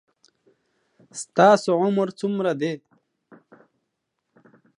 ستاسو 1.21 1.71
عمر 1.83 2.07
څومره 2.19 2.51
ده 2.59 2.71